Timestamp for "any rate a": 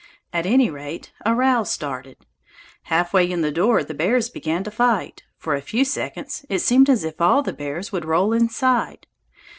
0.47-1.35